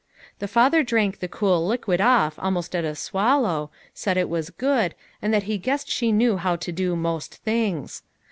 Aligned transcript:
The 0.39 0.47
father 0.47 0.81
drank 0.81 1.19
the 1.19 1.27
cool 1.27 1.67
liquid 1.67 2.01
off 2.01 2.39
almost 2.39 2.75
at 2.75 2.83
a 2.83 2.95
swallow, 2.95 3.69
said 3.93 4.17
it 4.17 4.29
was 4.29 4.49
good, 4.49 4.95
and 5.21 5.31
that 5.31 5.43
he 5.43 5.59
guessed 5.59 5.91
she 5.91 6.11
knew 6.11 6.37
how 6.37 6.55
to 6.55 6.71
do 6.71 6.95
most 6.95 7.35
things. 7.35 8.01